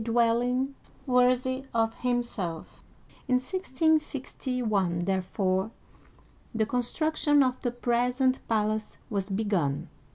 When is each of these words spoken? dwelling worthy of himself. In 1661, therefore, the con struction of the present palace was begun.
dwelling 0.03 0.73
worthy 1.05 1.63
of 1.75 1.93
himself. 1.99 2.83
In 3.27 3.35
1661, 3.35 5.05
therefore, 5.05 5.69
the 6.55 6.65
con 6.65 6.81
struction 6.81 7.43
of 7.43 7.59
the 7.61 7.69
present 7.69 8.39
palace 8.47 8.97
was 9.11 9.29
begun. 9.29 9.89